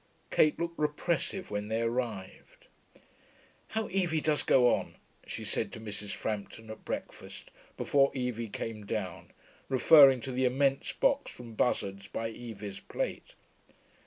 [0.31, 2.65] Kate looked repressive when they arrived.
[3.67, 4.95] 'How Evie does go on,'
[5.27, 6.09] she said to Mrs.
[6.11, 9.29] Frampton at breakfast, before Evie came down,
[9.69, 13.35] referring to the immense box from Buszard's by Evie's plate.